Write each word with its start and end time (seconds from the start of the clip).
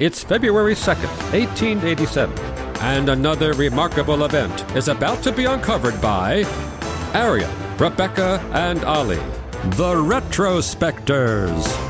It's 0.00 0.24
February 0.24 0.74
2nd, 0.74 1.12
1887, 1.30 2.38
and 2.80 3.10
another 3.10 3.52
remarkable 3.52 4.24
event 4.24 4.64
is 4.74 4.88
about 4.88 5.22
to 5.24 5.30
be 5.30 5.44
uncovered 5.44 6.00
by 6.00 6.44
Arion, 7.12 7.50
Rebecca, 7.76 8.40
and 8.54 8.82
Olly, 8.86 9.20
the 9.76 9.92
Retrospectors. 9.96 11.89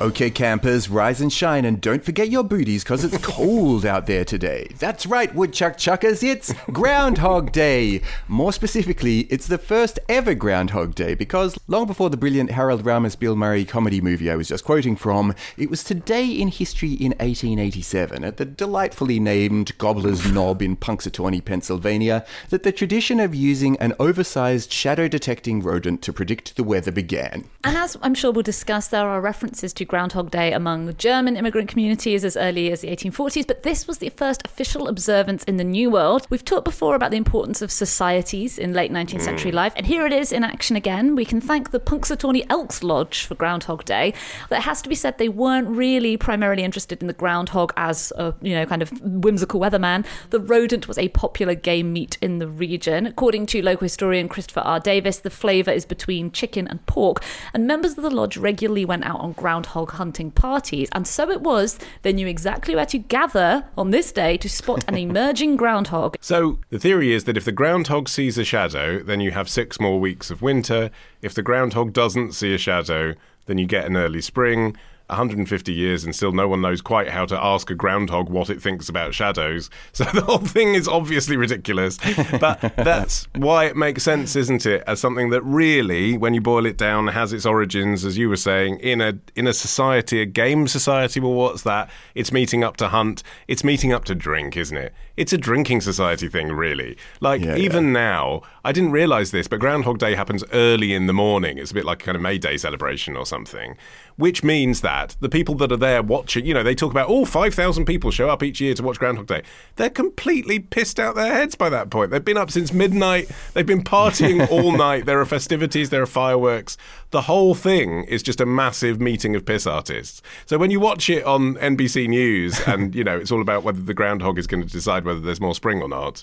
Okay, 0.00 0.30
campers, 0.30 0.88
rise 0.88 1.20
and 1.20 1.32
shine, 1.32 1.64
and 1.64 1.80
don't 1.80 2.04
forget 2.04 2.30
your 2.30 2.44
booties 2.44 2.84
because 2.84 3.02
it's 3.02 3.18
cold 3.18 3.84
out 3.84 4.06
there 4.06 4.24
today. 4.24 4.68
That's 4.78 5.06
right, 5.06 5.34
woodchuck 5.34 5.76
chuckers, 5.76 6.22
it's 6.22 6.54
Groundhog 6.72 7.50
Day. 7.50 8.02
More 8.28 8.52
specifically, 8.52 9.22
it's 9.22 9.48
the 9.48 9.58
first 9.58 9.98
ever 10.08 10.34
Groundhog 10.34 10.94
Day 10.94 11.16
because 11.16 11.58
long 11.66 11.88
before 11.88 12.10
the 12.10 12.16
brilliant 12.16 12.52
Harold 12.52 12.84
Ramis 12.84 13.18
Bill 13.18 13.34
Murray 13.34 13.64
comedy 13.64 14.00
movie 14.00 14.30
I 14.30 14.36
was 14.36 14.46
just 14.46 14.64
quoting 14.64 14.94
from, 14.94 15.34
it 15.56 15.68
was 15.68 15.82
today 15.82 16.30
in 16.30 16.46
history 16.46 16.92
in 16.92 17.10
1887 17.18 18.22
at 18.22 18.36
the 18.36 18.44
delightfully 18.44 19.18
named 19.18 19.76
Gobbler's 19.78 20.30
Knob 20.30 20.62
in 20.62 20.76
Punxsutawney, 20.76 21.44
Pennsylvania, 21.44 22.24
that 22.50 22.62
the 22.62 22.70
tradition 22.70 23.18
of 23.18 23.34
using 23.34 23.76
an 23.78 23.94
oversized 23.98 24.72
shadow 24.72 25.08
detecting 25.08 25.60
rodent 25.60 26.02
to 26.02 26.12
predict 26.12 26.54
the 26.54 26.62
weather 26.62 26.92
began. 26.92 27.46
And 27.64 27.76
as 27.76 27.96
I'm 28.00 28.14
sure 28.14 28.30
we'll 28.30 28.44
discuss, 28.44 28.86
there 28.86 29.08
are 29.08 29.20
references 29.20 29.72
to 29.72 29.87
Groundhog 29.88 30.30
Day 30.30 30.52
among 30.52 30.86
the 30.86 30.92
German 30.92 31.36
immigrant 31.36 31.68
communities 31.68 32.24
as 32.24 32.36
early 32.36 32.70
as 32.70 32.82
the 32.82 32.88
1840s, 32.88 33.46
but 33.46 33.62
this 33.62 33.88
was 33.88 33.98
the 33.98 34.10
first 34.10 34.42
official 34.44 34.86
observance 34.86 35.42
in 35.44 35.56
the 35.56 35.64
New 35.64 35.90
World. 35.90 36.26
We've 36.30 36.44
talked 36.44 36.66
before 36.66 36.94
about 36.94 37.10
the 37.10 37.16
importance 37.16 37.62
of 37.62 37.72
societies 37.72 38.58
in 38.58 38.74
late 38.74 38.92
19th 38.92 39.22
century 39.22 39.50
mm. 39.50 39.54
life, 39.54 39.72
and 39.76 39.86
here 39.86 40.06
it 40.06 40.12
is 40.12 40.30
in 40.30 40.44
action 40.44 40.76
again. 40.76 41.16
We 41.16 41.24
can 41.24 41.40
thank 41.40 41.70
the 41.70 41.80
Punxsutawney 41.80 42.44
Elks 42.50 42.82
Lodge 42.82 43.24
for 43.24 43.34
Groundhog 43.34 43.84
Day. 43.84 44.12
But 44.50 44.58
it 44.58 44.62
has 44.62 44.82
to 44.82 44.88
be 44.88 44.94
said 44.94 45.16
they 45.16 45.28
weren't 45.28 45.68
really 45.68 46.16
primarily 46.16 46.64
interested 46.64 47.00
in 47.00 47.06
the 47.06 47.14
groundhog 47.14 47.72
as 47.76 48.12
a 48.16 48.34
you 48.42 48.54
know 48.54 48.66
kind 48.66 48.82
of 48.82 48.90
whimsical 49.00 49.58
weatherman. 49.58 50.04
The 50.30 50.40
rodent 50.40 50.86
was 50.86 50.98
a 50.98 51.08
popular 51.08 51.54
game 51.54 51.92
meat 51.92 52.18
in 52.20 52.38
the 52.38 52.48
region. 52.48 53.06
According 53.06 53.46
to 53.46 53.62
local 53.62 53.86
historian 53.86 54.28
Christopher 54.28 54.60
R. 54.60 54.80
Davis, 54.80 55.18
the 55.18 55.30
flavour 55.30 55.70
is 55.70 55.86
between 55.86 56.30
chicken 56.30 56.68
and 56.68 56.84
pork, 56.84 57.22
and 57.54 57.66
members 57.66 57.96
of 57.96 58.02
the 58.02 58.10
lodge 58.10 58.36
regularly 58.36 58.84
went 58.84 59.06
out 59.06 59.20
on 59.20 59.32
groundhog 59.32 59.77
hunting 59.86 60.30
parties. 60.30 60.88
And 60.92 61.06
so 61.06 61.30
it 61.30 61.40
was, 61.40 61.78
they 62.02 62.12
knew 62.12 62.26
exactly 62.26 62.74
where 62.74 62.86
to 62.86 62.98
gather 62.98 63.64
on 63.76 63.90
this 63.90 64.12
day 64.12 64.36
to 64.38 64.48
spot 64.48 64.84
an 64.88 64.96
emerging 64.98 65.56
groundhog. 65.56 66.16
So 66.20 66.58
the 66.70 66.78
theory 66.78 67.12
is 67.12 67.24
that 67.24 67.36
if 67.36 67.44
the 67.44 67.52
groundhog 67.52 68.08
sees 68.08 68.38
a 68.38 68.44
shadow, 68.44 69.02
then 69.02 69.20
you 69.20 69.30
have 69.32 69.48
six 69.48 69.80
more 69.80 70.00
weeks 70.00 70.30
of 70.30 70.42
winter. 70.42 70.90
If 71.22 71.34
the 71.34 71.42
groundhog 71.42 71.92
doesn't 71.92 72.32
see 72.32 72.54
a 72.54 72.58
shadow, 72.58 73.14
then 73.46 73.58
you 73.58 73.66
get 73.66 73.86
an 73.86 73.96
early 73.96 74.20
spring. 74.20 74.76
150 75.08 75.72
years 75.72 76.04
and 76.04 76.14
still 76.14 76.32
no 76.32 76.46
one 76.48 76.60
knows 76.60 76.80
quite 76.80 77.08
how 77.08 77.24
to 77.26 77.42
ask 77.42 77.70
a 77.70 77.74
groundhog 77.74 78.28
what 78.28 78.50
it 78.50 78.60
thinks 78.60 78.88
about 78.88 79.14
shadows. 79.14 79.70
So 79.92 80.04
the 80.04 80.20
whole 80.20 80.38
thing 80.38 80.74
is 80.74 80.86
obviously 80.86 81.36
ridiculous. 81.36 81.98
But 82.38 82.60
that's 82.76 83.26
why 83.34 83.64
it 83.64 83.76
makes 83.76 84.04
sense, 84.04 84.36
isn't 84.36 84.64
it? 84.64 84.84
As 84.86 85.00
something 85.00 85.30
that 85.30 85.42
really, 85.42 86.16
when 86.16 86.34
you 86.34 86.40
boil 86.40 86.66
it 86.66 86.76
down, 86.76 87.08
has 87.08 87.32
its 87.32 87.44
origins, 87.44 88.04
as 88.04 88.16
you 88.16 88.28
were 88.28 88.36
saying, 88.36 88.78
in 88.78 89.00
a 89.00 89.18
in 89.34 89.46
a 89.48 89.52
society, 89.52 90.20
a 90.20 90.26
game 90.26 90.68
society. 90.68 91.18
Well, 91.20 91.32
what's 91.32 91.62
that? 91.62 91.90
It's 92.14 92.32
meeting 92.32 92.62
up 92.62 92.76
to 92.76 92.88
hunt. 92.88 93.22
It's 93.48 93.64
meeting 93.64 93.92
up 93.92 94.04
to 94.04 94.14
drink, 94.14 94.56
isn't 94.56 94.76
it? 94.76 94.92
It's 95.18 95.32
a 95.32 95.38
drinking 95.38 95.80
society 95.80 96.28
thing, 96.28 96.52
really. 96.52 96.96
Like 97.20 97.42
Yeah, 97.42 97.56
even 97.56 97.86
yeah. 97.86 97.92
now, 97.92 98.42
I 98.64 98.70
didn't 98.70 98.92
realize 98.92 99.32
this, 99.32 99.48
but 99.48 99.58
Groundhog 99.58 99.98
Day 99.98 100.14
happens 100.14 100.44
early 100.52 100.94
in 100.94 101.08
the 101.08 101.12
morning. 101.12 101.58
It's 101.58 101.72
a 101.72 101.74
bit 101.74 101.84
like 101.84 102.02
a 102.02 102.04
kind 102.04 102.16
of 102.16 102.22
May 102.22 102.38
Day 102.38 102.56
celebration 102.56 103.16
or 103.16 103.26
something, 103.26 103.76
which 104.16 104.44
means 104.44 104.80
that 104.82 105.16
the 105.20 105.28
people 105.28 105.56
that 105.56 105.72
are 105.72 105.76
there 105.76 106.02
watching, 106.02 106.46
you 106.46 106.54
know, 106.54 106.62
they 106.62 106.76
talk 106.76 106.92
about, 106.92 107.08
oh, 107.08 107.24
5,000 107.24 107.84
people 107.84 108.12
show 108.12 108.28
up 108.28 108.44
each 108.44 108.60
year 108.60 108.74
to 108.74 108.82
watch 108.82 108.98
Groundhog 108.98 109.26
Day. 109.26 109.42
They're 109.76 109.90
completely 109.90 110.60
pissed 110.60 111.00
out 111.00 111.16
their 111.16 111.32
heads 111.32 111.56
by 111.56 111.68
that 111.70 111.90
point. 111.90 112.12
They've 112.12 112.24
been 112.24 112.36
up 112.36 112.52
since 112.52 112.72
midnight. 112.72 113.28
They've 113.54 113.66
been 113.66 113.82
partying 113.82 114.48
all 114.52 114.76
night. 114.76 115.06
There 115.06 115.20
are 115.20 115.26
festivities, 115.26 115.90
there 115.90 116.02
are 116.02 116.06
fireworks. 116.06 116.76
The 117.10 117.22
whole 117.22 117.54
thing 117.54 118.04
is 118.04 118.22
just 118.22 118.40
a 118.40 118.46
massive 118.46 119.00
meeting 119.00 119.34
of 119.34 119.44
piss 119.44 119.66
artists. 119.66 120.22
So 120.46 120.58
when 120.58 120.70
you 120.70 120.78
watch 120.78 121.10
it 121.10 121.24
on 121.24 121.54
NBC 121.56 122.06
News 122.08 122.60
and, 122.68 122.94
you 122.94 123.02
know, 123.02 123.18
it's 123.18 123.32
all 123.32 123.40
about 123.40 123.62
whether 123.62 123.80
the 123.80 123.94
groundhog 123.94 124.38
is 124.38 124.46
going 124.46 124.62
to 124.62 124.68
decide 124.68 125.04
whether 125.08 125.20
there's 125.20 125.40
more 125.40 125.54
spring 125.54 125.82
or 125.82 125.88
not, 125.88 126.22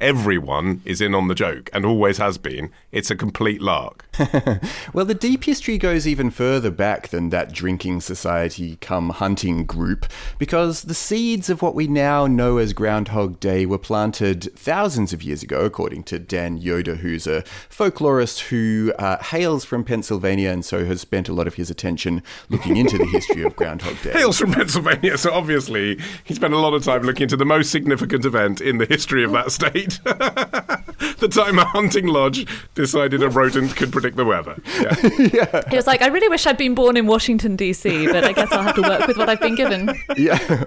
everyone 0.00 0.82
is 0.84 1.00
in 1.00 1.14
on 1.14 1.28
the 1.28 1.34
joke 1.34 1.70
and 1.72 1.84
always 1.84 2.18
has 2.18 2.38
been. 2.38 2.70
It's 2.92 3.10
a 3.10 3.16
complete 3.16 3.60
lark. 3.60 4.04
Well, 4.92 5.04
the 5.04 5.14
deep 5.14 5.44
history 5.44 5.78
goes 5.78 6.06
even 6.06 6.30
further 6.30 6.70
back 6.70 7.08
than 7.08 7.30
that 7.30 7.52
drinking 7.52 8.00
society 8.00 8.76
come 8.76 9.10
hunting 9.10 9.66
group, 9.66 10.06
because 10.38 10.82
the 10.82 10.94
seeds 10.94 11.50
of 11.50 11.60
what 11.60 11.74
we 11.74 11.86
now 11.86 12.26
know 12.26 12.56
as 12.56 12.72
Groundhog 12.72 13.38
Day 13.40 13.66
were 13.66 13.78
planted 13.78 14.50
thousands 14.56 15.12
of 15.12 15.22
years 15.22 15.42
ago, 15.42 15.64
according 15.64 16.04
to 16.04 16.18
Don 16.18 16.56
Yoder, 16.56 16.96
who's 16.96 17.26
a 17.26 17.42
folklorist 17.68 18.48
who 18.48 18.92
uh, 18.98 19.22
hails 19.22 19.64
from 19.64 19.84
Pennsylvania 19.84 20.50
and 20.50 20.64
so 20.64 20.84
has 20.86 21.02
spent 21.02 21.28
a 21.28 21.34
lot 21.34 21.46
of 21.46 21.54
his 21.54 21.68
attention 21.68 22.22
looking 22.48 22.76
into 22.76 22.96
the 22.96 23.06
history 23.06 23.42
of 23.42 23.54
Groundhog 23.56 24.00
Day. 24.02 24.12
Hails 24.16 24.38
from 24.38 24.52
Pennsylvania, 24.52 25.18
so 25.18 25.32
obviously 25.32 26.00
he 26.24 26.34
spent 26.34 26.54
a 26.54 26.58
lot 26.58 26.74
of 26.74 26.84
time 26.84 27.02
looking 27.02 27.24
into 27.24 27.36
the 27.36 27.44
most 27.44 27.70
significant 27.70 28.24
event 28.24 28.60
in 28.60 28.78
the 28.78 28.86
history 28.86 29.24
of 29.24 29.32
that 29.32 29.52
state. 29.52 29.85
the 30.04 31.28
time 31.30 31.58
a 31.58 31.64
hunting 31.64 32.06
lodge 32.06 32.46
decided 32.74 33.22
a 33.22 33.28
rodent 33.28 33.76
could 33.76 33.92
predict 33.92 34.16
the 34.16 34.24
weather. 34.24 34.56
Yeah. 34.80 35.62
He 35.70 35.76
was 35.76 35.86
like, 35.86 36.02
I 36.02 36.08
really 36.08 36.28
wish 36.28 36.46
I'd 36.46 36.56
been 36.56 36.74
born 36.74 36.96
in 36.96 37.06
Washington, 37.06 37.56
D.C., 37.56 38.06
but 38.06 38.24
I 38.24 38.32
guess 38.32 38.50
I'll 38.52 38.62
have 38.62 38.74
to 38.76 38.82
work 38.82 39.06
with 39.06 39.16
what 39.16 39.28
I've 39.28 39.40
been 39.40 39.54
given. 39.54 39.94
yeah. 40.16 40.64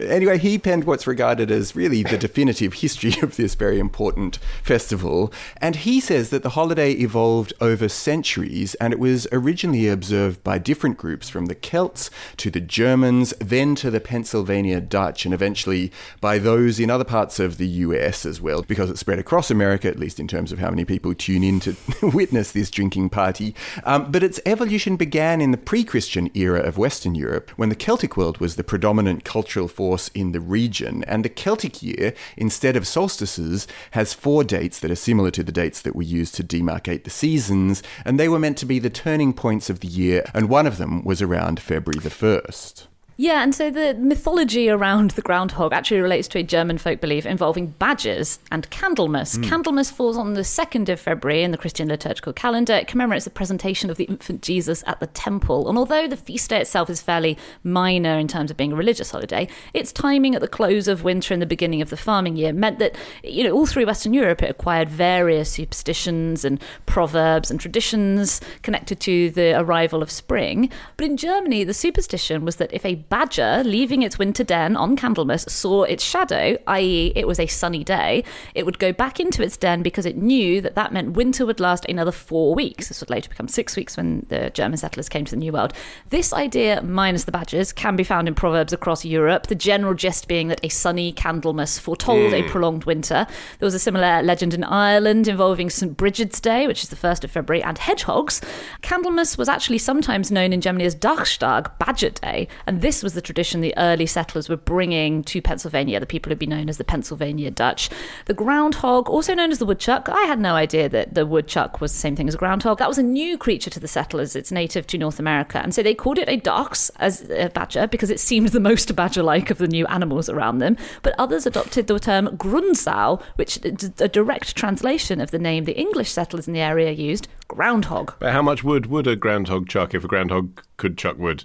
Anyway, 0.00 0.38
he 0.38 0.58
penned 0.58 0.84
what's 0.84 1.06
regarded 1.06 1.50
as 1.50 1.76
really 1.76 2.02
the 2.02 2.18
definitive 2.18 2.74
history 2.74 3.14
of 3.22 3.36
this 3.36 3.54
very 3.54 3.78
important 3.78 4.38
festival. 4.62 5.32
And 5.58 5.76
he 5.76 6.00
says 6.00 6.30
that 6.30 6.42
the 6.42 6.50
holiday 6.50 6.92
evolved 6.92 7.52
over 7.60 7.88
centuries 7.88 8.74
and 8.76 8.92
it 8.92 8.98
was 8.98 9.26
originally 9.32 9.88
observed 9.88 10.42
by 10.42 10.58
different 10.58 10.96
groups 10.96 11.28
from 11.28 11.46
the 11.46 11.54
Celts 11.54 12.10
to 12.38 12.50
the 12.50 12.60
Germans, 12.60 13.32
then 13.38 13.74
to 13.76 13.90
the 13.90 14.00
Pennsylvania 14.00 14.80
Dutch, 14.80 15.24
and 15.24 15.32
eventually 15.32 15.92
by 16.20 16.38
those 16.38 16.80
in 16.80 16.90
other 16.90 17.04
parts 17.04 17.38
of 17.38 17.58
the 17.58 17.66
US 17.66 18.26
as 18.26 18.40
well, 18.40 18.62
because 18.62 18.90
it 18.90 18.98
spread 18.98 19.18
across 19.18 19.50
America, 19.50 19.88
at 19.88 19.98
least 19.98 20.20
in 20.20 20.28
terms 20.28 20.52
of 20.52 20.58
how 20.58 20.70
many 20.70 20.84
people 20.84 21.14
tune 21.14 21.44
in 21.44 21.60
to 21.60 21.76
witness 22.02 22.52
this 22.52 22.70
drinking 22.70 23.10
party. 23.10 23.54
Um, 23.84 24.10
but 24.10 24.22
its 24.22 24.40
evolution 24.46 24.96
began 24.96 25.40
in 25.40 25.50
the 25.50 25.58
pre 25.58 25.84
Christian 25.84 26.30
era 26.34 26.60
of 26.60 26.78
Western 26.78 27.14
Europe, 27.14 27.50
when 27.56 27.68
the 27.68 27.76
Celtic 27.76 28.16
world 28.16 28.38
was 28.38 28.56
the 28.56 28.64
predominant 28.64 29.24
cultural 29.24 29.68
force 29.68 29.83
in 30.14 30.32
the 30.32 30.40
region. 30.40 31.04
And 31.06 31.24
the 31.24 31.28
Celtic 31.28 31.82
year, 31.82 32.14
instead 32.36 32.76
of 32.76 32.86
solstices, 32.86 33.66
has 33.92 34.12
four 34.12 34.44
dates 34.44 34.80
that 34.80 34.90
are 34.90 34.96
similar 34.96 35.30
to 35.32 35.42
the 35.42 35.52
dates 35.52 35.82
that 35.82 35.94
were 35.94 36.02
used 36.02 36.34
to 36.36 36.44
demarcate 36.44 37.04
the 37.04 37.10
seasons, 37.10 37.82
and 38.04 38.18
they 38.18 38.28
were 38.28 38.38
meant 38.38 38.58
to 38.58 38.66
be 38.66 38.78
the 38.78 38.90
turning 38.90 39.32
points 39.32 39.68
of 39.68 39.80
the 39.80 39.88
year, 39.88 40.24
and 40.34 40.48
one 40.48 40.66
of 40.66 40.78
them 40.78 41.04
was 41.04 41.20
around 41.20 41.60
February 41.60 42.00
the 42.00 42.08
1st. 42.08 42.86
Yeah, 43.16 43.42
and 43.44 43.54
so 43.54 43.70
the 43.70 43.94
mythology 43.94 44.68
around 44.68 45.12
the 45.12 45.22
groundhog 45.22 45.72
actually 45.72 46.00
relates 46.00 46.26
to 46.28 46.38
a 46.40 46.42
German 46.42 46.78
folk 46.78 47.00
belief 47.00 47.24
involving 47.24 47.68
badgers 47.68 48.40
and 48.50 48.68
Candlemas. 48.70 49.36
Hmm. 49.36 49.44
Candlemas 49.44 49.92
falls 49.92 50.16
on 50.16 50.34
the 50.34 50.40
2nd 50.40 50.88
of 50.88 50.98
February 50.98 51.44
in 51.44 51.52
the 51.52 51.58
Christian 51.58 51.88
liturgical 51.88 52.32
calendar. 52.32 52.74
It 52.74 52.88
commemorates 52.88 53.24
the 53.24 53.30
presentation 53.30 53.88
of 53.88 53.98
the 53.98 54.04
infant 54.04 54.42
Jesus 54.42 54.82
at 54.88 54.98
the 54.98 55.06
temple. 55.08 55.68
And 55.68 55.78
although 55.78 56.08
the 56.08 56.16
feast 56.16 56.50
day 56.50 56.60
itself 56.60 56.90
is 56.90 57.00
fairly 57.00 57.38
minor 57.62 58.18
in 58.18 58.26
terms 58.26 58.50
of 58.50 58.56
being 58.56 58.72
a 58.72 58.76
religious 58.76 59.12
holiday, 59.12 59.46
its 59.72 59.92
timing 59.92 60.34
at 60.34 60.40
the 60.40 60.48
close 60.48 60.88
of 60.88 61.04
winter 61.04 61.32
and 61.32 61.40
the 61.40 61.46
beginning 61.46 61.82
of 61.82 61.90
the 61.90 61.96
farming 61.96 62.36
year 62.36 62.52
meant 62.52 62.80
that, 62.80 62.96
you 63.22 63.44
know, 63.44 63.52
all 63.52 63.66
through 63.66 63.86
Western 63.86 64.12
Europe 64.12 64.42
it 64.42 64.50
acquired 64.50 64.88
various 64.88 65.52
superstitions 65.52 66.44
and 66.44 66.60
proverbs 66.86 67.48
and 67.48 67.60
traditions 67.60 68.40
connected 68.62 68.98
to 68.98 69.30
the 69.30 69.56
arrival 69.58 70.02
of 70.02 70.10
spring. 70.10 70.68
But 70.96 71.06
in 71.06 71.16
Germany, 71.16 71.62
the 71.62 71.74
superstition 71.74 72.44
was 72.44 72.56
that 72.56 72.72
if 72.72 72.84
a 72.84 73.03
badger 73.08 73.62
leaving 73.64 74.02
its 74.02 74.18
winter 74.18 74.44
den 74.44 74.76
on 74.76 74.96
Candlemas 74.96 75.48
saw 75.50 75.82
its 75.84 76.02
shadow, 76.04 76.56
i.e., 76.66 77.12
it 77.14 77.26
was 77.26 77.40
a 77.40 77.46
sunny 77.46 77.84
day, 77.84 78.24
it 78.54 78.64
would 78.66 78.78
go 78.78 78.92
back 78.92 79.20
into 79.20 79.42
its 79.42 79.56
den 79.56 79.82
because 79.82 80.06
it 80.06 80.16
knew 80.16 80.60
that 80.60 80.74
that 80.74 80.92
meant 80.92 81.12
winter 81.12 81.46
would 81.46 81.60
last 81.60 81.84
another 81.88 82.12
four 82.12 82.54
weeks. 82.54 82.88
This 82.88 83.00
would 83.00 83.10
later 83.10 83.28
become 83.28 83.48
six 83.48 83.76
weeks 83.76 83.96
when 83.96 84.26
the 84.28 84.50
German 84.50 84.76
settlers 84.76 85.08
came 85.08 85.24
to 85.24 85.30
the 85.32 85.36
New 85.36 85.52
World. 85.52 85.72
This 86.10 86.32
idea, 86.32 86.82
minus 86.82 87.24
the 87.24 87.32
badgers, 87.32 87.72
can 87.72 87.96
be 87.96 88.04
found 88.04 88.28
in 88.28 88.34
proverbs 88.34 88.72
across 88.72 89.04
Europe. 89.04 89.46
The 89.46 89.54
general 89.54 89.94
gist 89.94 90.28
being 90.28 90.48
that 90.48 90.60
a 90.62 90.68
sunny 90.68 91.12
Candlemas 91.12 91.78
foretold 91.78 92.32
a 92.32 92.42
hmm. 92.42 92.48
prolonged 92.48 92.84
winter. 92.84 93.26
There 93.58 93.66
was 93.66 93.74
a 93.74 93.78
similar 93.78 94.22
legend 94.22 94.54
in 94.54 94.64
Ireland 94.64 95.28
involving 95.28 95.70
St. 95.70 95.96
Bridget's 95.96 96.40
Day, 96.40 96.66
which 96.66 96.82
is 96.82 96.88
the 96.88 96.96
1st 96.96 97.24
of 97.24 97.30
February, 97.30 97.62
and 97.62 97.78
hedgehogs. 97.78 98.40
Candlemas 98.82 99.36
was 99.36 99.48
actually 99.48 99.78
sometimes 99.78 100.30
known 100.30 100.52
in 100.52 100.60
Germany 100.60 100.84
as 100.84 100.94
Dachstag, 100.94 101.70
Badger 101.78 102.10
Day, 102.10 102.48
and 102.66 102.80
this 102.80 102.93
this 102.94 103.02
was 103.02 103.14
the 103.14 103.20
tradition 103.20 103.60
the 103.60 103.76
early 103.76 104.06
settlers 104.06 104.48
were 104.48 104.56
bringing 104.56 105.24
to 105.24 105.42
Pennsylvania, 105.42 105.98
the 105.98 106.06
people 106.06 106.30
who'd 106.30 106.38
be 106.38 106.46
known 106.46 106.68
as 106.68 106.78
the 106.78 106.84
Pennsylvania 106.84 107.50
Dutch. 107.50 107.90
The 108.26 108.34
groundhog, 108.34 109.10
also 109.10 109.34
known 109.34 109.50
as 109.50 109.58
the 109.58 109.66
woodchuck, 109.66 110.08
I 110.08 110.22
had 110.26 110.38
no 110.38 110.54
idea 110.54 110.88
that 110.88 111.12
the 111.12 111.26
woodchuck 111.26 111.80
was 111.80 111.92
the 111.92 111.98
same 111.98 112.14
thing 112.14 112.28
as 112.28 112.36
a 112.36 112.38
groundhog. 112.38 112.78
That 112.78 112.86
was 112.86 112.98
a 112.98 113.02
new 113.02 113.36
creature 113.36 113.68
to 113.70 113.80
the 113.80 113.88
settlers. 113.88 114.36
It's 114.36 114.52
native 114.52 114.86
to 114.86 114.98
North 114.98 115.18
America. 115.18 115.58
And 115.58 115.74
so 115.74 115.82
they 115.82 115.92
called 115.92 116.18
it 116.18 116.28
a 116.28 116.36
dachs 116.36 116.88
as 117.00 117.28
a 117.30 117.48
badger 117.48 117.88
because 117.88 118.10
it 118.10 118.20
seemed 118.20 118.50
the 118.50 118.60
most 118.60 118.94
badger 118.94 119.24
like 119.24 119.50
of 119.50 119.58
the 119.58 119.66
new 119.66 119.86
animals 119.86 120.28
around 120.28 120.58
them. 120.58 120.76
But 121.02 121.16
others 121.18 121.46
adopted 121.46 121.88
the 121.88 121.98
term 121.98 122.28
grundsow, 122.36 123.20
which 123.34 123.58
is 123.64 123.90
a 123.98 124.06
direct 124.06 124.54
translation 124.54 125.20
of 125.20 125.32
the 125.32 125.40
name 125.40 125.64
the 125.64 125.76
English 125.76 126.12
settlers 126.12 126.46
in 126.46 126.54
the 126.54 126.60
area 126.60 126.92
used, 126.92 127.26
groundhog. 127.48 128.14
But 128.18 128.32
how 128.32 128.42
much 128.42 128.64
wood 128.64 128.86
would 128.86 129.06
a 129.06 129.16
groundhog 129.16 129.68
chuck 129.68 129.94
if 129.94 130.04
a 130.04 130.08
groundhog 130.08 130.62
could 130.76 130.98
chuck 130.98 131.18
wood? 131.18 131.44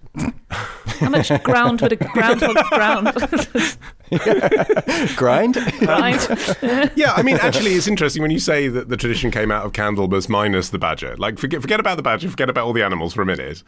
How 0.50 1.10
much 1.10 1.32
ground 1.44 1.82
would 1.82 1.94
a 1.94 1.96
groundhog 1.96 2.56
ground? 2.70 3.14
Grind? 5.16 5.58
right? 5.82 6.58
yeah, 6.96 7.14
I 7.14 7.22
mean, 7.22 7.38
actually, 7.42 7.74
it's 7.74 7.88
interesting 7.88 8.22
when 8.22 8.32
you 8.32 8.40
say 8.40 8.68
that 8.68 8.90
the 8.90 8.98
tradition 8.98 9.30
came 9.30 9.52
out 9.52 9.66
of 9.66 9.72
Candlemas 9.72 10.28
minus 10.28 10.70
the 10.70 10.80
badger. 10.80 11.16
Like, 11.18 11.38
forget 11.38 11.62
forget 11.62 11.80
about 11.80 11.98
the 11.98 12.04
badger, 12.04 12.30
forget 12.30 12.50
about 12.50 12.66
all 12.66 12.74
the 12.74 12.84
animals 12.84 13.14
for 13.14 13.22
a 13.22 13.26
minute. 13.26 13.64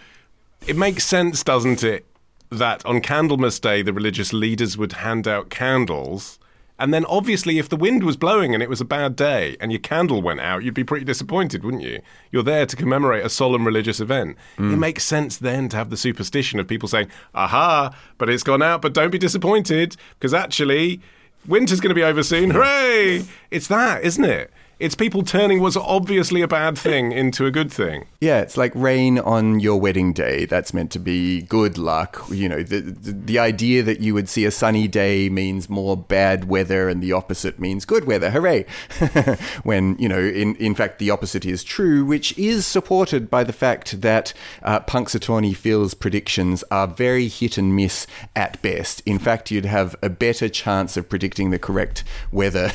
It 0.67 0.75
makes 0.75 1.05
sense, 1.05 1.43
doesn't 1.43 1.83
it, 1.83 2.05
that 2.49 2.85
on 2.85 3.01
Candlemas 3.01 3.59
Day 3.59 3.81
the 3.81 3.93
religious 3.93 4.33
leaders 4.33 4.77
would 4.77 4.93
hand 4.93 5.27
out 5.27 5.49
candles. 5.49 6.39
And 6.81 6.91
then, 6.91 7.05
obviously, 7.05 7.59
if 7.59 7.69
the 7.69 7.77
wind 7.77 8.03
was 8.03 8.17
blowing 8.17 8.55
and 8.55 8.63
it 8.63 8.67
was 8.67 8.81
a 8.81 8.85
bad 8.85 9.15
day 9.15 9.55
and 9.61 9.71
your 9.71 9.79
candle 9.79 10.19
went 10.19 10.39
out, 10.39 10.63
you'd 10.63 10.73
be 10.73 10.83
pretty 10.83 11.05
disappointed, 11.05 11.63
wouldn't 11.63 11.83
you? 11.83 12.01
You're 12.31 12.41
there 12.41 12.65
to 12.65 12.75
commemorate 12.75 13.23
a 13.23 13.29
solemn 13.29 13.65
religious 13.65 13.99
event. 13.99 14.35
It 14.57 14.61
mm. 14.61 14.79
makes 14.79 15.03
sense 15.03 15.37
then 15.37 15.69
to 15.69 15.77
have 15.77 15.91
the 15.91 15.95
superstition 15.95 16.59
of 16.59 16.67
people 16.67 16.89
saying, 16.89 17.09
aha, 17.35 17.95
but 18.17 18.31
it's 18.31 18.41
gone 18.41 18.63
out, 18.63 18.81
but 18.81 18.93
don't 18.93 19.11
be 19.11 19.19
disappointed, 19.19 19.95
because 20.17 20.33
actually, 20.33 21.01
winter's 21.45 21.81
going 21.81 21.89
to 21.89 21.95
be 21.95 22.03
over 22.03 22.23
soon. 22.23 22.49
Hooray! 22.49 23.25
It's 23.51 23.67
that, 23.67 24.03
isn't 24.03 24.25
it? 24.25 24.51
It's 24.81 24.95
people 24.95 25.21
turning 25.21 25.61
what's 25.61 25.77
obviously 25.77 26.41
a 26.41 26.47
bad 26.47 26.75
thing 26.75 27.11
into 27.11 27.45
a 27.45 27.51
good 27.51 27.71
thing. 27.71 28.07
Yeah, 28.19 28.41
it's 28.41 28.57
like 28.57 28.71
rain 28.73 29.19
on 29.19 29.59
your 29.59 29.79
wedding 29.79 30.11
day. 30.11 30.45
That's 30.45 30.73
meant 30.73 30.89
to 30.93 30.99
be 30.99 31.43
good 31.43 31.77
luck. 31.77 32.19
You 32.31 32.49
know, 32.49 32.63
the, 32.63 32.79
the 32.79 33.11
the 33.11 33.37
idea 33.37 33.83
that 33.83 33.99
you 33.99 34.15
would 34.15 34.27
see 34.27 34.43
a 34.43 34.49
sunny 34.49 34.87
day 34.87 35.29
means 35.29 35.69
more 35.69 35.95
bad 35.95 36.45
weather, 36.45 36.89
and 36.89 36.99
the 36.99 37.11
opposite 37.11 37.59
means 37.59 37.85
good 37.85 38.05
weather. 38.05 38.31
Hooray! 38.31 38.65
when 39.63 39.95
you 39.99 40.09
know, 40.09 40.19
in 40.19 40.55
in 40.55 40.73
fact, 40.73 40.97
the 40.97 41.11
opposite 41.11 41.45
is 41.45 41.63
true, 41.63 42.03
which 42.03 42.35
is 42.35 42.65
supported 42.65 43.29
by 43.29 43.43
the 43.43 43.53
fact 43.53 44.01
that 44.01 44.33
uh, 44.63 44.79
Punxsutawney 44.79 45.55
Phil's 45.55 45.93
predictions 45.93 46.63
are 46.71 46.87
very 46.87 47.27
hit 47.27 47.55
and 47.59 47.75
miss 47.75 48.07
at 48.35 48.59
best. 48.63 49.03
In 49.05 49.19
fact, 49.19 49.51
you'd 49.51 49.65
have 49.65 49.95
a 50.01 50.09
better 50.09 50.49
chance 50.49 50.97
of 50.97 51.07
predicting 51.07 51.51
the 51.51 51.59
correct 51.59 52.03
weather 52.31 52.71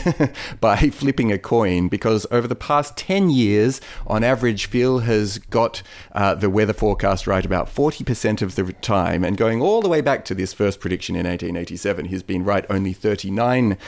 by 0.61 0.77
flipping 0.91 1.33
a 1.33 1.39
coin 1.39 1.89
because 1.97 2.27
over 2.31 2.47
the 2.47 2.55
past 2.55 2.95
10 2.99 3.31
years, 3.31 3.81
on 4.07 4.23
average, 4.23 4.67
Phil 4.67 4.99
has 4.99 5.39
got 5.39 5.83
uh, 6.13 6.35
the 6.35 6.51
weather 6.51 6.75
forecast 6.75 7.27
right 7.27 7.45
about 7.45 7.75
40% 7.75 8.43
of 8.43 8.55
the 8.55 8.71
time. 8.75 9.25
And 9.25 9.39
going 9.39 9.63
all 9.63 9.81
the 9.81 9.89
way 9.89 10.03
back 10.03 10.27
to 10.27 10.35
this 10.35 10.53
first 10.53 10.79
prediction 10.79 11.17
in 11.17 11.27
1887, 11.27 12.05
he's 12.05 12.23
been 12.23 12.45
right 12.45 12.67
only 12.69 12.95
39% 12.95 13.79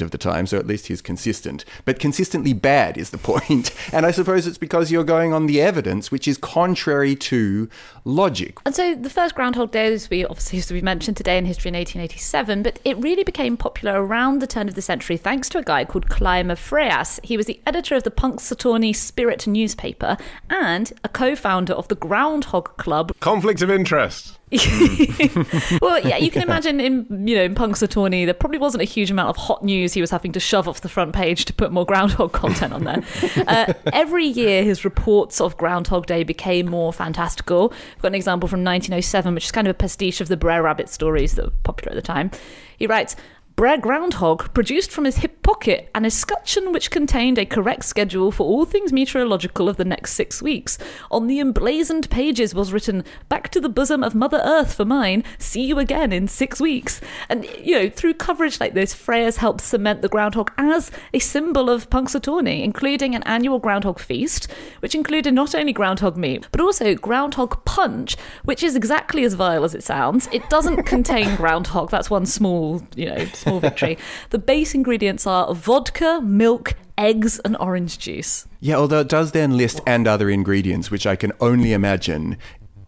of 0.00 0.10
the 0.10 0.16
time. 0.16 0.46
So 0.46 0.56
at 0.56 0.66
least 0.66 0.86
he's 0.86 1.02
consistent. 1.02 1.66
But 1.84 1.98
consistently 1.98 2.54
bad 2.54 2.96
is 2.96 3.10
the 3.10 3.18
point. 3.30 3.72
And 3.92 4.06
I 4.06 4.10
suppose 4.10 4.46
it's 4.46 4.56
because 4.56 4.90
you're 4.90 5.04
going 5.04 5.34
on 5.34 5.44
the 5.44 5.60
evidence, 5.60 6.10
which 6.10 6.26
is 6.26 6.38
contrary 6.38 7.14
to 7.16 7.68
logic. 8.06 8.58
And 8.64 8.74
so 8.74 8.94
the 8.94 9.10
first 9.10 9.34
Groundhog 9.34 9.70
Day, 9.70 9.92
as 9.92 10.08
we 10.08 10.24
obviously 10.24 10.74
we 10.74 10.80
mentioned 10.80 11.18
today 11.18 11.36
in 11.36 11.44
history 11.44 11.68
in 11.68 11.74
1887, 11.74 12.62
but 12.62 12.78
it 12.86 12.96
really 12.96 13.24
became 13.24 13.58
popular 13.58 14.02
around 14.02 14.38
the 14.38 14.46
turn 14.46 14.66
of 14.66 14.76
the 14.76 14.82
century 14.82 15.18
thanks 15.18 15.50
to 15.50 15.58
a 15.58 15.62
guy 15.62 15.84
called 15.84 16.08
Clymer 16.08 16.54
Freas. 16.54 17.20
He 17.22 17.36
was 17.36 17.49
the 17.50 17.60
editor 17.66 17.96
of 17.96 18.04
the 18.04 18.12
Punxsutawney 18.12 18.94
Spirit 18.94 19.44
newspaper 19.44 20.16
and 20.48 20.92
a 21.02 21.08
co-founder 21.08 21.72
of 21.72 21.88
the 21.88 21.96
Groundhog 21.96 22.76
Club. 22.76 23.12
Conflict 23.20 23.60
of 23.60 23.68
interest. 23.68 24.38
well, 25.82 25.98
yeah, 26.00 26.16
you 26.16 26.30
can 26.30 26.42
imagine 26.42 26.80
in 26.80 27.26
you 27.26 27.34
know 27.34 27.42
in 27.42 27.56
Punxsutawney 27.56 28.24
there 28.24 28.34
probably 28.34 28.58
wasn't 28.58 28.82
a 28.82 28.84
huge 28.84 29.10
amount 29.10 29.30
of 29.30 29.36
hot 29.36 29.64
news 29.64 29.94
he 29.94 30.00
was 30.00 30.12
having 30.12 30.30
to 30.30 30.38
shove 30.38 30.68
off 30.68 30.80
the 30.80 30.88
front 30.88 31.12
page 31.12 31.44
to 31.46 31.52
put 31.52 31.72
more 31.72 31.84
Groundhog 31.84 32.30
content 32.42 32.72
on 32.72 32.84
there. 32.84 33.02
Uh, 33.48 33.72
every 33.92 34.26
year, 34.26 34.62
his 34.62 34.84
reports 34.84 35.40
of 35.40 35.56
Groundhog 35.56 36.06
Day 36.06 36.22
became 36.22 36.70
more 36.70 36.92
fantastical. 36.92 37.72
I've 37.96 38.02
got 38.02 38.08
an 38.08 38.14
example 38.14 38.48
from 38.48 38.62
1907, 38.62 39.34
which 39.34 39.46
is 39.46 39.50
kind 39.50 39.66
of 39.66 39.72
a 39.72 39.74
pastiche 39.74 40.20
of 40.20 40.28
the 40.28 40.36
Brer 40.36 40.62
Rabbit 40.62 40.88
stories 40.88 41.34
that 41.34 41.46
were 41.46 41.52
popular 41.64 41.90
at 41.90 41.96
the 41.96 42.02
time. 42.02 42.30
He 42.76 42.86
writes. 42.86 43.16
Brer 43.60 43.76
Groundhog 43.76 44.54
produced 44.54 44.90
from 44.90 45.04
his 45.04 45.18
hip 45.18 45.42
pocket 45.42 45.90
an 45.94 46.06
escutcheon 46.06 46.72
which 46.72 46.90
contained 46.90 47.36
a 47.36 47.44
correct 47.44 47.84
schedule 47.84 48.32
for 48.32 48.44
all 48.44 48.64
things 48.64 48.90
meteorological 48.90 49.68
of 49.68 49.76
the 49.76 49.84
next 49.84 50.14
six 50.14 50.40
weeks. 50.40 50.78
On 51.10 51.26
the 51.26 51.40
emblazoned 51.40 52.08
pages 52.08 52.54
was 52.54 52.72
written, 52.72 53.04
Back 53.28 53.50
to 53.50 53.60
the 53.60 53.68
bosom 53.68 54.02
of 54.02 54.14
Mother 54.14 54.40
Earth 54.42 54.72
for 54.72 54.86
mine. 54.86 55.24
See 55.36 55.60
you 55.60 55.78
again 55.78 56.10
in 56.10 56.26
six 56.26 56.58
weeks. 56.58 57.02
And, 57.28 57.44
you 57.62 57.78
know, 57.78 57.90
through 57.90 58.14
coverage 58.14 58.60
like 58.60 58.72
this, 58.72 58.94
Freas 58.94 59.36
helped 59.36 59.60
cement 59.60 60.00
the 60.00 60.08
groundhog 60.08 60.52
as 60.56 60.90
a 61.12 61.18
symbol 61.18 61.68
of 61.68 61.90
Punxsutawney, 61.90 62.64
including 62.64 63.14
an 63.14 63.22
annual 63.24 63.58
groundhog 63.58 63.98
feast, 63.98 64.50
which 64.78 64.94
included 64.94 65.34
not 65.34 65.54
only 65.54 65.74
groundhog 65.74 66.16
meat, 66.16 66.48
but 66.50 66.62
also 66.62 66.94
groundhog 66.94 67.62
punch, 67.66 68.16
which 68.42 68.62
is 68.62 68.74
exactly 68.74 69.22
as 69.22 69.34
vile 69.34 69.64
as 69.64 69.74
it 69.74 69.82
sounds. 69.82 70.30
It 70.32 70.48
doesn't 70.48 70.84
contain 70.84 71.36
groundhog. 71.36 71.90
That's 71.90 72.08
one 72.08 72.24
small, 72.24 72.82
you 72.96 73.04
know, 73.04 73.26
small 73.50 73.60
victory. 73.68 73.98
The 74.30 74.38
base 74.38 74.74
ingredients 74.74 75.26
are 75.26 75.54
vodka, 75.54 76.20
milk, 76.22 76.74
eggs, 76.96 77.38
and 77.40 77.56
orange 77.58 77.98
juice. 77.98 78.46
Yeah, 78.60 78.76
although 78.76 79.00
it 79.00 79.08
does 79.08 79.32
then 79.32 79.56
list 79.56 79.80
and 79.86 80.06
other 80.06 80.30
ingredients, 80.30 80.90
which 80.90 81.06
I 81.06 81.16
can 81.16 81.32
only 81.40 81.72
imagine 81.72 82.36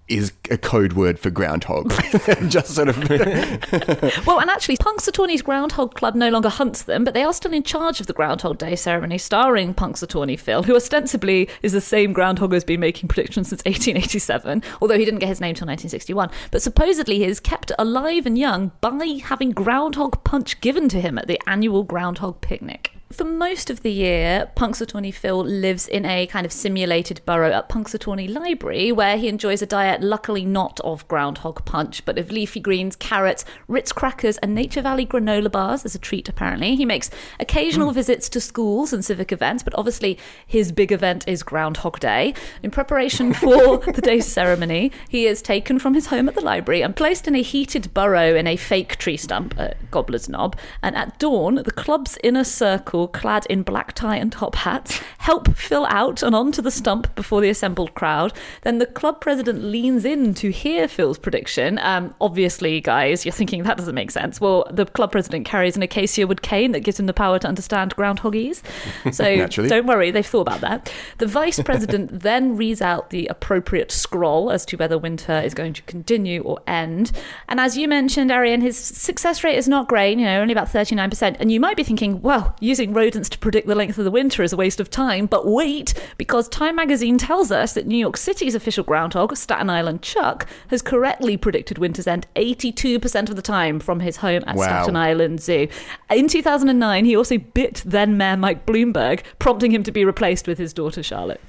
is 0.09 0.33
a 0.51 0.59
code 0.59 0.93
word 0.95 1.19
for 1.19 1.31
groundhog. 1.31 1.93
Just 2.49 2.75
sort 2.75 2.89
of. 2.89 2.99
Well, 4.27 4.41
and 4.41 4.51
actually, 4.51 4.77
Punxsutawney's 4.77 5.43
Groundhog 5.43 5.95
Club 5.95 6.15
no 6.15 6.29
longer 6.29 6.49
hunts 6.49 6.83
them, 6.83 7.05
but 7.05 7.15
they 7.15 7.23
are 7.23 7.33
still 7.33 7.53
in 7.53 7.63
charge 7.63 8.01
of 8.01 8.07
the 8.07 8.13
Groundhog 8.13 8.59
Day 8.59 8.77
ceremony, 8.77 9.19
starring 9.19 9.75
Punxsutawney 9.75 10.39
Phil, 10.39 10.63
who 10.63 10.77
ostensibly 10.77 11.49
is 11.63 11.73
the 11.73 11.81
same 11.81 12.13
groundhog 12.13 12.53
who's 12.53 12.65
been 12.65 12.81
making 12.81 13.09
predictions 13.09 13.49
since 13.49 13.63
1887, 13.65 14.63
although 14.81 14.99
he 14.99 15.05
didn't 15.05 15.21
get 15.21 15.29
his 15.29 15.41
name 15.41 15.55
till 15.55 15.67
1961. 15.67 16.31
But 16.51 16.63
supposedly 16.63 17.19
he 17.19 17.25
is 17.25 17.41
kept 17.41 17.73
alive 17.79 18.27
and 18.27 18.39
young 18.39 18.73
by 18.81 19.21
having 19.25 19.51
groundhog 19.51 20.23
punch 20.25 20.61
given 20.61 20.89
to 20.91 21.01
him 21.01 21.19
at 21.19 21.27
the 21.27 21.41
annual 21.47 21.83
groundhog 21.85 22.41
picnic. 22.41 22.93
For 23.13 23.25
most 23.25 23.69
of 23.69 23.83
the 23.83 23.93
year, 23.93 24.51
Punxsutawney 24.57 25.13
Phil 25.13 25.45
lives 25.45 25.87
in 25.87 26.07
a 26.07 26.27
kind 26.29 26.47
of 26.47 26.53
simulated 26.53 27.21
burrow 27.27 27.51
at 27.51 27.69
Punxsutawney 27.69 28.33
Library, 28.33 28.91
where 28.91 29.19
he 29.19 29.29
enjoys 29.29 29.61
a 29.61 29.67
diet 29.67 30.03
luckily 30.03 30.47
not 30.47 30.81
of 30.81 31.07
groundhog 31.09 31.63
punch, 31.67 32.07
but 32.07 32.17
of 32.17 32.31
leafy 32.31 32.59
greens, 32.59 32.97
carrots, 32.97 33.45
Ritz 33.69 33.93
crackers, 33.93 34.39
and 34.39 34.55
Nature 34.55 34.81
Valley 34.81 35.05
granola 35.05 35.53
bars 35.53 35.85
as 35.85 35.95
a 35.95 35.99
treat, 35.99 36.29
apparently. 36.29 36.75
He 36.75 36.87
makes 36.87 37.11
occasional 37.39 37.89
hmm. 37.89 37.95
visits 37.95 38.31
to 38.31 38.41
schools 38.41 38.95
and 38.95 39.05
civic 39.05 39.31
events, 39.31 39.63
but 39.63 39.75
obviously 39.77 40.19
his 40.47 40.73
big 40.73 40.91
event 40.91 41.29
is 41.29 41.43
Groundhog 41.43 42.01
Day. 42.01 42.33
In 42.63 42.71
preparation 42.71 43.35
for 43.35 43.79
the 43.79 44.01
day's 44.01 44.27
ceremony, 44.27 44.91
he 45.11 45.27
is 45.27 45.43
taken 45.43 45.79
from 45.79 45.93
his 45.93 46.07
home 46.07 46.29
at 46.29 46.35
the 46.35 46.41
library 46.41 46.81
and 46.81 46.97
placed 46.97 47.29
in 47.29 47.35
a 47.35 47.43
heated 47.43 47.93
burrow 47.93 48.35
in 48.35 48.47
a 48.47 48.57
fake 48.57 48.97
tree 48.97 49.19
stump 49.19 49.55
at 49.59 49.91
Gobbler's 49.91 50.31
Knob. 50.31 50.57
And 50.83 50.97
at 50.97 51.19
dawn, 51.19 51.57
the 51.57 51.71
club's 51.71 52.17
inner 52.23 52.45
circle, 52.45 53.02
clad 53.09 53.47
in 53.47 53.63
black 53.63 53.93
tie 53.93 54.17
and 54.17 54.33
top 54.33 54.55
hats, 54.55 55.01
help 55.19 55.55
Phil 55.57 55.87
out 55.87 56.23
and 56.23 56.35
onto 56.35 56.63
the 56.63 56.71
stump 56.71 57.15
before 57.15 57.41
the 57.41 57.51
assembled 57.51 57.95
crowd. 57.95 58.33
Then 58.63 58.79
the 58.79 58.87
club 58.87 59.21
president 59.21 59.63
leans 59.65 60.05
in 60.05 60.35
to 60.35 60.51
hear 60.51 60.89
Phil's 60.89 61.19
prediction. 61.19 61.79
Um, 61.79 62.15
obviously, 62.21 62.81
guys, 62.81 63.25
you're 63.25 63.33
thinking 63.33 63.63
that 63.65 63.77
doesn't 63.77 63.95
make 63.95 64.11
sense. 64.11 64.41
Well, 64.41 64.67
the 64.71 64.87
club 64.87 65.13
president 65.13 65.47
carries 65.47 65.77
an 65.77 65.83
acacia 65.83 66.27
wood 66.27 66.43
cane 66.43 66.73
that 66.73 66.81
gives 66.81 66.99
him 66.99 67.07
the 67.07 67.13
power 67.13 67.39
to 67.39 67.49
understand 67.49 67.95
Groundhogese. 67.97 68.63
So 69.13 69.47
don't 69.47 69.87
worry, 69.87 70.11
they've 70.11 70.25
thought 70.25 70.43
about 70.43 70.61
that. 70.63 70.93
The 71.19 71.27
vice 71.27 71.61
president 71.61 72.21
then 72.23 72.57
reads 72.57 72.81
out 72.81 73.11
the 73.11 73.27
appropriate 73.27 73.91
scroll 73.91 74.51
as 74.51 74.65
to 74.67 74.77
whether 74.77 74.97
winter 74.97 75.41
is 75.41 75.55
going 75.55 75.73
to 75.75 75.83
continue 75.83 76.43
or 76.43 76.61
end. 76.67 77.13
And 77.49 77.61
as 77.61 77.77
you 77.77 77.89
mentioned, 77.89 78.31
Arion, 78.31 78.61
his 78.61 78.77
success 78.77 79.45
rate 79.45 79.57
is 79.57 79.69
not 79.69 79.89
great, 79.89 80.19
you 80.19 80.25
know, 80.25 80.41
only 80.41 80.53
about 80.53 80.69
39%. 80.69 81.37
And 81.39 81.53
you 81.53 81.61
might 81.61 81.77
be 81.77 81.85
thinking, 81.85 82.23
well, 82.23 82.57
using 82.61 82.92
rodents 82.93 83.29
to 83.31 83.39
predict 83.39 83.67
the 83.67 83.75
length 83.75 83.99
of 83.99 84.05
the 84.05 84.11
winter 84.11 84.43
is 84.43 84.53
a 84.53 84.57
waste 84.57 84.81
of 84.81 84.91
time. 84.91 85.27
But 85.27 85.47
wait, 85.47 85.95
because 86.17 86.49
Time 86.49 86.77
magazine 86.77 87.19
tells 87.19 87.51
us 87.51 87.73
that 87.75 87.87
New 87.87 87.97
York 87.97 88.17
City's 88.17 88.55
official 88.55 88.85
groundhog, 88.85 89.37
Staten 89.37 89.71
Island 89.71 90.03
Chuck, 90.03 90.47
has 90.69 90.83
correctly 90.83 91.37
predicted 91.37 91.79
winter's 91.79 92.07
end 92.07 92.27
82% 92.37 93.31
of 93.31 93.37
the 93.37 93.43
time 93.43 93.81
from 93.81 94.01
his 94.01 94.19
home 94.19 94.43
at 94.47 94.57
Wow. 94.57 94.65
Staten 94.65 94.97
Island 94.97 95.41
Zoo. 95.41 95.69
In 96.11 96.29
2009, 96.29 97.05
he 97.05 97.17
also 97.17 97.39
bit 97.39 97.83
then 97.85 98.17
Mayor 98.17 98.37
Mike 98.37 98.67
Bloomberg, 98.67 99.23
prompting 99.39 99.71
him 99.71 99.83
to 99.83 99.93
be 99.93 100.05
replaced 100.05 100.47
with 100.47 100.59
his 100.59 100.73
daughter 100.73 101.03
Charlotte. 101.03 101.41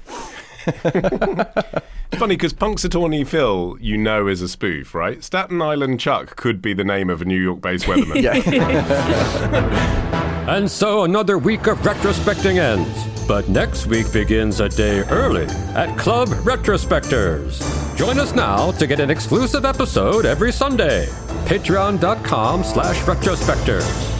It's 0.66 2.20
funny 2.20 2.36
because 2.36 2.52
Punxsutawney 2.52 3.26
Phil, 3.26 3.76
you 3.80 3.96
know, 3.96 4.28
is 4.28 4.40
a 4.40 4.48
spoof, 4.48 4.94
right? 4.94 5.24
Staten 5.24 5.60
Island 5.60 5.98
Chuck 5.98 6.36
could 6.36 6.62
be 6.62 6.72
the 6.72 6.84
name 6.84 7.10
of 7.10 7.22
a 7.22 7.24
New 7.24 7.40
York-based 7.40 7.86
weatherman. 7.86 8.22
yeah. 8.22 10.00
And 10.46 10.70
so 10.70 11.04
another 11.04 11.38
week 11.38 11.66
of 11.68 11.78
retrospecting 11.78 12.58
ends. 12.58 13.26
But 13.26 13.48
next 13.48 13.86
week 13.86 14.12
begins 14.12 14.60
a 14.60 14.68
day 14.68 15.00
early 15.04 15.46
at 15.74 15.96
Club 15.96 16.28
Retrospectors. 16.28 17.96
Join 17.96 18.18
us 18.18 18.34
now 18.34 18.70
to 18.72 18.86
get 18.86 19.00
an 19.00 19.08
exclusive 19.08 19.64
episode 19.64 20.26
every 20.26 20.52
Sunday. 20.52 21.06
Patreon.com 21.46 22.62
slash 22.62 22.98
retrospectors. 23.04 24.13